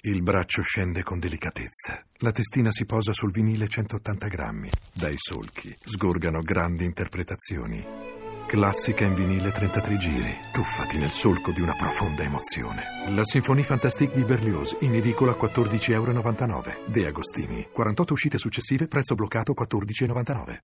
[0.00, 2.00] Il braccio scende con delicatezza.
[2.18, 4.70] La testina si posa sul vinile 180 grammi.
[4.94, 7.84] Dai solchi sgorgano grandi interpretazioni.
[8.46, 10.38] Classica in vinile 33 giri.
[10.52, 12.84] Tuffati nel solco di una profonda emozione.
[13.08, 16.62] La Sinfonie Fantastique di Berlioz, in edicola 14,99 euro.
[16.86, 17.68] De Agostini.
[17.72, 20.60] 48 uscite successive, prezzo bloccato 14,99.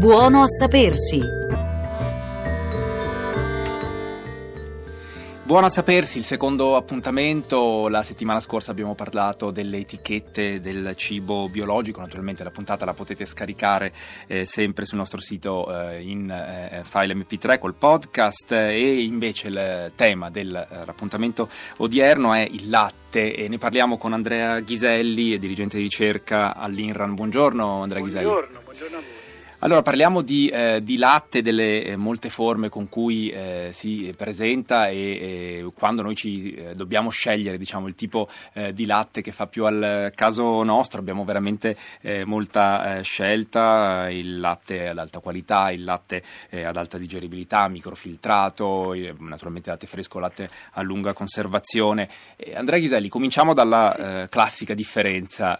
[0.00, 1.43] Buono a sapersi.
[5.46, 7.88] Buono a sapersi, il secondo appuntamento.
[7.88, 12.00] La settimana scorsa abbiamo parlato delle etichette del cibo biologico.
[12.00, 13.92] Naturalmente la puntata la potete scaricare
[14.26, 18.52] eh, sempre sul nostro sito eh, in eh, file MP3 col podcast.
[18.52, 23.34] E invece il tema dell'appuntamento odierno è il latte.
[23.34, 27.14] E ne parliamo con Andrea Ghiselli, dirigente di ricerca all'INRAN.
[27.14, 28.24] Buongiorno Andrea Ghiselli.
[28.24, 29.13] Buongiorno, buongiorno a voi.
[29.64, 34.88] Allora parliamo di, eh, di latte, delle eh, molte forme con cui eh, si presenta
[34.88, 39.32] e, e, quando noi ci eh, dobbiamo scegliere diciamo, il tipo eh, di latte che
[39.32, 45.70] fa più al caso nostro abbiamo veramente eh, molta scelta, il latte ad alta qualità,
[45.70, 52.06] il latte ad alta digeribilità, microfiltrato, naturalmente latte fresco, latte a lunga conservazione.
[52.52, 55.58] Andrea Ghiselli, cominciamo dalla classica differenza,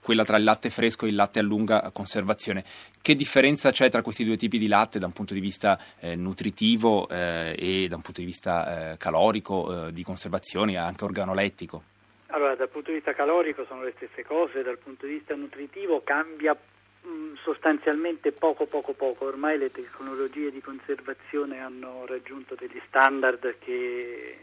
[0.00, 2.62] quella tra il latte fresco e il latte a lunga conservazione.
[3.00, 3.37] Che differenza
[3.70, 7.54] c'è tra questi due tipi di latte da un punto di vista eh, nutritivo eh,
[7.56, 11.82] e da un punto di vista eh, calorico, eh, di conservazione e anche organolettico?
[12.30, 16.02] Allora, dal punto di vista calorico sono le stesse cose, dal punto di vista nutritivo
[16.02, 19.26] cambia mh, mm, sostanzialmente poco poco poco.
[19.26, 24.36] Ormai le tecnologie di conservazione hanno raggiunto degli standard che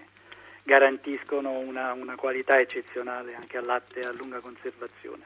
[0.64, 5.26] garantiscono una, una qualità eccezionale anche al latte a lunga conservazione.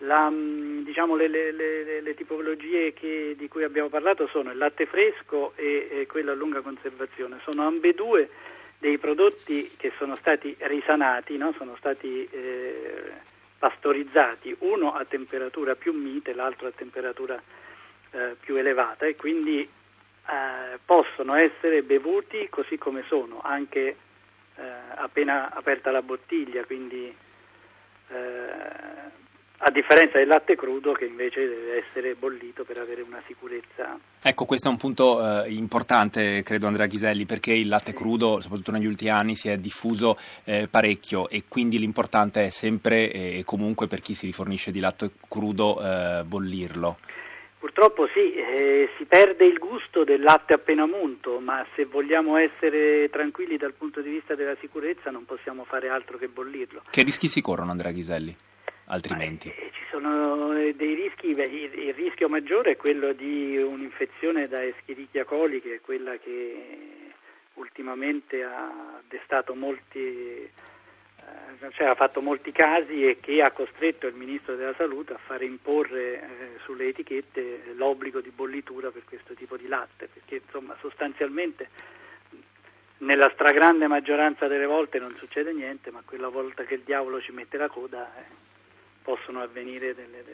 [0.00, 4.58] La, mm, diciamo, le, le, le, le, tipologie che, di cui abbiamo parlato sono il
[4.58, 7.40] latte fresco e, e quello a lunga conservazione.
[7.42, 8.28] Sono ambedue
[8.78, 11.54] dei prodotti che sono stati risanati, no?
[11.56, 13.12] sono stati eh,
[13.58, 17.40] pastorizzati, uno a temperatura più mite, l'altro a temperatura
[18.10, 23.96] eh, più elevata e quindi eh, possono essere bevuti così come sono, anche
[24.56, 24.62] eh,
[24.96, 27.14] appena aperta la bottiglia, quindi
[28.08, 29.24] eh,
[29.58, 33.98] a differenza del latte crudo che invece deve essere bollito per avere una sicurezza.
[34.22, 37.96] Ecco, questo è un punto eh, importante, credo Andrea Ghiselli, perché il latte sì.
[37.96, 43.10] crudo, soprattutto negli ultimi anni, si è diffuso eh, parecchio e quindi l'importante è sempre
[43.10, 46.98] e comunque per chi si rifornisce di latte crudo eh, bollirlo.
[47.58, 53.08] Purtroppo sì, eh, si perde il gusto del latte appena munto, ma se vogliamo essere
[53.10, 56.82] tranquilli dal punto di vista della sicurezza non possiamo fare altro che bollirlo.
[56.88, 58.36] Che rischi si corrono, Andrea Ghiselli?
[58.86, 59.48] Altrimenti?
[59.48, 65.24] Eh, ci sono dei rischi, il, il, rischio maggiore è quello di un'infezione da Escherichia
[65.24, 67.12] coli, che è quella che
[67.54, 70.50] ultimamente ha destato molti, eh,
[71.72, 75.44] cioè ha fatto molti casi e che ha costretto il Ministro della Salute a fare
[75.44, 76.28] imporre eh,
[76.64, 81.68] sulle etichette l'obbligo di bollitura per questo tipo di latte, perché insomma sostanzialmente
[82.98, 87.32] nella stragrande maggioranza delle volte non succede niente, ma quella volta che il diavolo ci
[87.32, 88.45] mette la coda eh,
[89.06, 90.24] possono avvenire delle,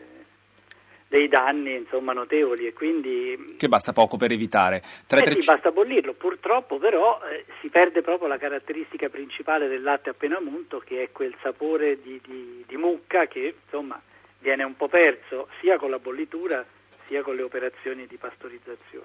[1.06, 3.56] dei danni insomma, notevoli e quindi...
[3.59, 4.83] Che basta poco per evitare.
[5.06, 5.41] 3, eh 3...
[5.43, 10.41] Sì, basta bollirlo, purtroppo però eh, si perde proprio la caratteristica principale del latte appena
[10.41, 14.00] munto che è quel sapore di, di, di mucca che insomma
[14.38, 16.65] viene un po' perso sia con la bollitura
[17.12, 19.05] sia con le operazioni di pastorizzazione.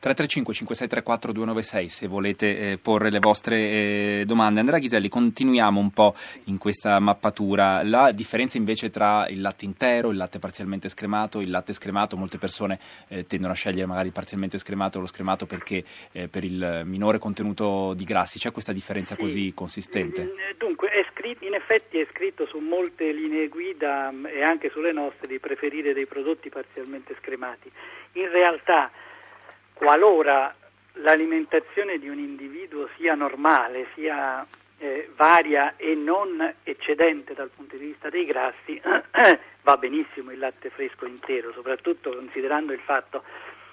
[0.00, 4.60] 335 5634 296 se volete eh, porre le vostre eh, domande.
[4.60, 6.14] Andrea Ghiselli, continuiamo un po'
[6.44, 7.82] in questa mappatura.
[7.82, 12.36] La differenza invece tra il latte intero, il latte parzialmente scremato, il latte scremato, molte
[12.36, 15.82] persone eh, tendono a scegliere magari parzialmente scremato o lo scremato perché
[16.12, 18.38] eh, per il minore contenuto di grassi.
[18.38, 19.22] C'è questa differenza sì.
[19.22, 20.22] così consistente?
[20.22, 24.92] Mm, dunque, scritto, in effetti è scritto su molte linee guida mm, e anche sulle
[24.92, 27.37] nostre di preferire dei prodotti parzialmente scremati.
[28.12, 28.90] In realtà,
[29.72, 30.54] qualora
[30.94, 34.44] l'alimentazione di un individuo sia normale, sia
[34.78, 38.80] eh, varia e non eccedente dal punto di vista dei grassi,
[39.62, 43.22] va benissimo il latte fresco intero, soprattutto considerando il fatto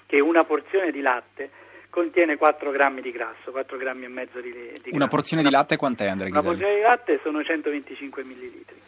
[0.06, 1.50] che una porzione di latte
[1.90, 4.94] contiene 4 grammi di grasso, 4 grammi e mezzo di, di grasso.
[4.94, 6.46] Una porzione di latte quant'è Andrea Ghiselli?
[6.46, 8.80] Una porzione di latte sono 125 millilitri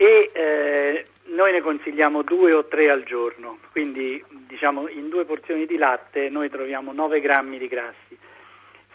[0.00, 5.66] e eh, noi ne consigliamo due o tre al giorno, quindi diciamo in due porzioni
[5.66, 8.16] di latte noi troviamo 9 grammi di grassi.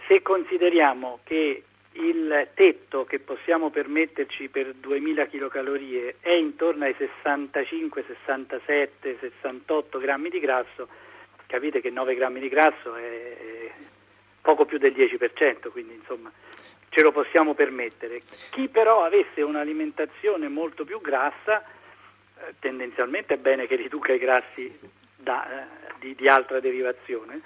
[0.08, 8.04] Se consideriamo che il tetto che possiamo permetterci per 2000 kcal è intorno ai 65,
[8.08, 10.88] 67, 68 grammi di grasso,
[11.48, 13.72] capite che 9 grammi di grasso è,
[14.42, 16.32] poco più del 10%, quindi insomma
[16.94, 18.22] ce lo possiamo permettere.
[18.52, 24.80] Chi però avesse un'alimentazione molto più grassa, eh, tendenzialmente è bene che riduca i grassi
[25.16, 25.66] da, eh,
[26.00, 27.42] di, di, altra derivazione,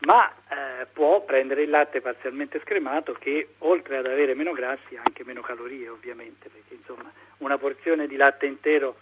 [0.00, 5.02] ma eh, può prendere il latte parzialmente scremato che oltre ad avere meno grassi ha
[5.02, 8.96] anche meno calorie ovviamente, perché insomma una porzione di latte intero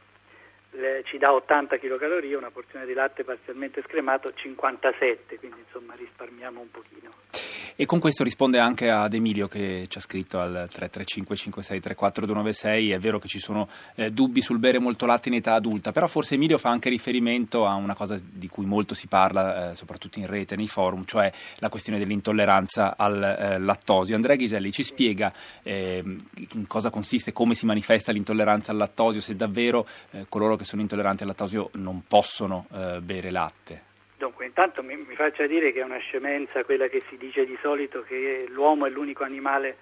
[0.73, 6.61] le, ci dà 80 kcal, una porzione di latte parzialmente scremato 57, quindi insomma risparmiamo
[6.61, 7.48] un pochino.
[7.81, 12.91] E con questo risponde anche ad Emilio che ci ha scritto al 335 5634 296.
[12.91, 16.09] È vero che ci sono eh, dubbi sul bere molto latte in età adulta, però
[16.09, 20.19] forse Emilio fa anche riferimento a una cosa di cui molto si parla, eh, soprattutto
[20.19, 24.17] in rete, nei forum, cioè la questione dell'intolleranza al eh, lattosio.
[24.17, 25.33] Andrea Ghiselli ci spiega
[25.63, 26.25] ehm,
[26.55, 30.83] in cosa consiste, come si manifesta l'intolleranza al lattosio, se davvero eh, coloro che sono
[30.83, 33.87] intolleranti al lattosio non possono eh, bere latte.
[34.19, 37.57] Dunque, intanto mi, mi, faccia dire che è una scemenza quella che si dice di
[37.63, 39.77] solito che l'uomo è l'unico animale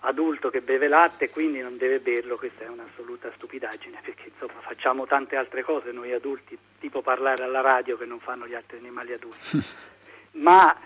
[0.00, 4.60] adulto che beve latte e quindi non deve berlo, questa è un'assoluta stupidaggine perché insomma
[4.60, 8.76] facciamo tante altre cose noi adulti, tipo parlare alla radio che non fanno gli altri
[8.76, 9.58] animali adulti.
[10.32, 10.76] Ma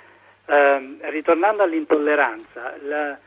[0.45, 3.19] ehm, ritornando all'intolleranza, la,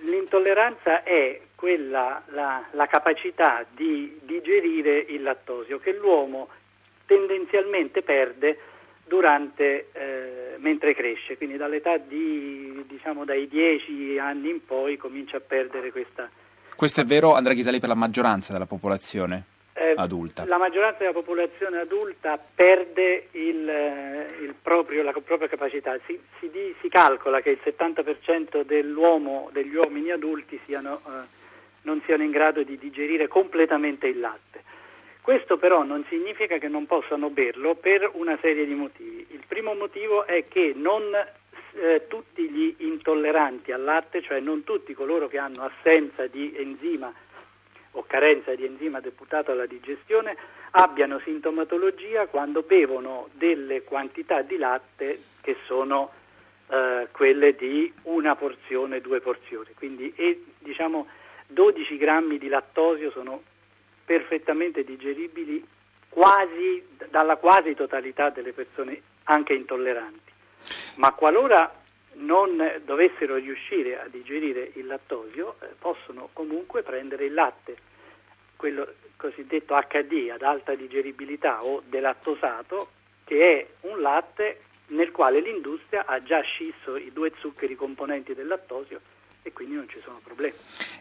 [0.00, 6.48] l'intolleranza è quella, la, la capacità di digerire il lattosio che l'uomo
[7.06, 8.58] tendenzialmente perde
[9.06, 15.40] durante, eh, mentre cresce, quindi dall'età di, diciamo, dai 10 anni in poi comincia a
[15.40, 16.28] perdere questa...
[16.74, 20.44] Questo è vero, Andrea Ghisali, per la maggioranza della popolazione eh, adulta?
[20.46, 25.96] La maggioranza della popolazione adulta perde il, eh, il proprio, la propria capacità.
[26.04, 26.50] Si, si,
[26.80, 31.10] si, calcola che il 70% dell'uomo, degli uomini adulti siano, eh,
[31.82, 34.64] non siano in grado di digerire completamente il latte.
[35.26, 39.26] Questo però non significa che non possano berlo per una serie di motivi.
[39.30, 41.02] Il primo motivo è che non
[41.72, 47.12] eh, tutti gli intolleranti al latte, cioè non tutti coloro che hanno assenza di enzima
[47.90, 50.36] o carenza di enzima deputato alla digestione
[50.70, 56.12] abbiano sintomatologia quando bevono delle quantità di latte che sono
[56.68, 59.70] eh, quelle di una porzione, due porzioni.
[59.74, 61.08] Quindi e, diciamo
[61.48, 63.42] 12 grammi di lattosio sono
[64.06, 65.62] perfettamente digeribili
[66.08, 70.32] quasi, dalla quasi totalità delle persone anche intolleranti.
[70.94, 71.82] Ma qualora
[72.14, 77.76] non dovessero riuscire a digerire il lattosio, eh, possono comunque prendere il latte,
[78.56, 82.88] quello cosiddetto HD ad alta digeribilità o delattosato,
[83.24, 88.46] che è un latte nel quale l'industria ha già scisso i due zuccheri componenti del
[88.46, 89.00] lattosio
[89.46, 90.54] e quindi non ci sono problemi.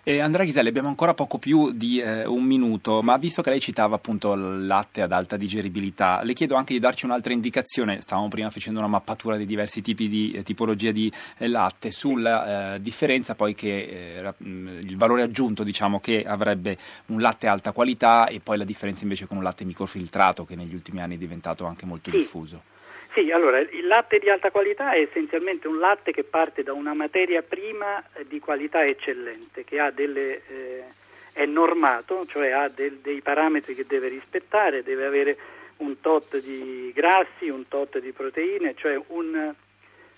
[0.04, 3.60] Eh, Andrea Ghiselli, abbiamo ancora poco più di eh, un minuto, ma visto che lei
[3.60, 8.28] citava appunto il latte ad alta digeribilità, le chiedo anche di darci un'altra indicazione, stavamo
[8.28, 12.82] prima facendo una mappatura dei diversi tipi di eh, tipologia di eh, latte, sulla eh,
[12.82, 16.78] differenza poi che eh, il valore aggiunto diciamo che avrebbe
[17.08, 20.76] un latte alta qualità e poi la differenza invece con un latte microfiltrato che negli
[20.76, 22.18] ultimi anni è diventato anche molto sì.
[22.18, 22.74] diffuso.
[23.16, 26.94] Sì, allora il latte di alta qualità è essenzialmente un latte che parte da una
[26.94, 30.84] materia prima eh, di qualità eccellente, che delle, eh,
[31.32, 35.38] è normato, cioè ha del, dei parametri che deve rispettare, deve avere
[35.78, 39.56] un tot di grassi, un tot di proteine, cioè un,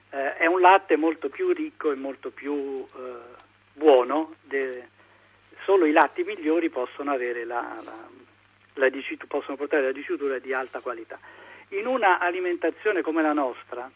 [0.09, 3.13] eh, è un latte molto più ricco e molto più eh,
[3.73, 4.33] buono.
[4.41, 4.87] De,
[5.65, 7.77] solo i latti migliori possono, la, la,
[8.73, 11.19] la dicitu, possono portare la dicitura di alta qualità.
[11.69, 13.91] In una alimentazione come la nostra,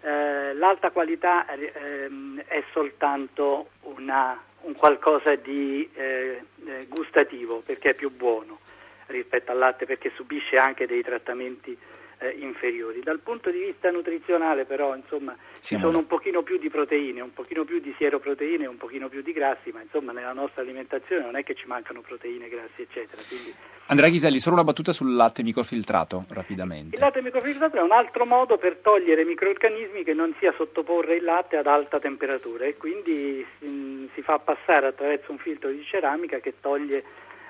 [0.00, 2.10] eh, l'alta qualità eh,
[2.44, 8.58] è soltanto una, un qualcosa di eh, eh, gustativo perché è più buono
[9.06, 11.76] rispetto al latte perché subisce anche dei trattamenti
[12.18, 13.00] eh, inferiori.
[13.00, 17.32] Dal punto di vista nutrizionale però insomma ci sono un pochino più di proteine, un
[17.32, 21.36] pochino più di sieroproteine, un pochino più di grassi, ma insomma nella nostra alimentazione non
[21.36, 23.22] è che ci mancano proteine, grassi eccetera.
[23.28, 23.54] Quindi...
[23.86, 26.96] Andrea Ghiselli, solo una battuta sul latte microfiltrato rapidamente.
[26.96, 31.24] Il latte microfiltrato è un altro modo per togliere microorganismi che non sia sottoporre il
[31.24, 36.38] latte ad alta temperatura e quindi si, si fa passare attraverso un filtro di ceramica
[36.38, 37.04] che toglie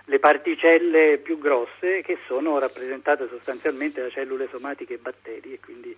[0.07, 5.97] le particelle più grosse che sono rappresentate sostanzialmente da cellule somatiche e batteri e quindi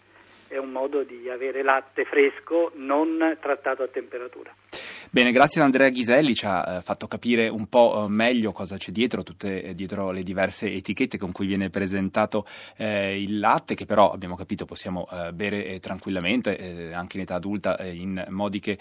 [0.49, 4.55] è un modo di avere latte fresco non trattato a temperatura.
[5.09, 8.77] Bene, grazie ad Andrea Ghiselli, ci ha eh, fatto capire un po' eh, meglio cosa
[8.77, 12.45] c'è dietro, tutte eh, dietro le diverse etichette con cui viene presentato
[12.77, 17.83] eh, il latte, che però abbiamo capito possiamo eh, bere tranquillamente, anche in età adulta,
[17.85, 18.79] in modiche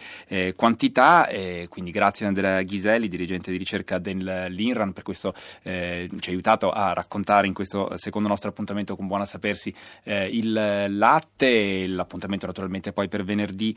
[0.55, 1.27] quantità.
[1.69, 6.93] quindi grazie ad Andrea Ghiselli, dirigente di ricerca dell'INRAN, per questo ci ha aiutato a
[6.93, 10.51] raccontare in questo secondo nostro appuntamento con Buona Sapersi il
[10.89, 11.87] latte.
[11.87, 13.75] L'appuntamento naturalmente poi per venerdì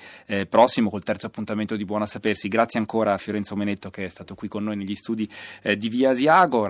[0.48, 2.37] prossimo col terzo appuntamento di Buona Sapersi.
[2.46, 5.28] Grazie ancora a Fiorenzo Menetto che è stato qui con noi negli studi
[5.62, 6.68] eh, di Via Asiago.